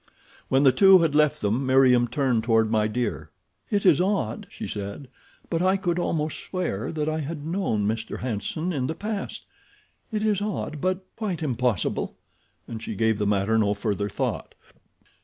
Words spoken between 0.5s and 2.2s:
the two had left them Meriem